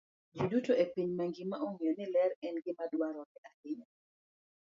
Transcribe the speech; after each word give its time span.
Ji 0.35 0.43
duto 0.51 0.71
e 0.83 0.85
piny 0.93 1.11
mangima 1.19 1.55
ong'eyo 1.65 1.91
ni 1.95 2.05
ler 2.13 2.31
en 2.47 2.55
gima 2.63 2.83
dwarore 2.91 3.37
ahinya. 3.49 3.87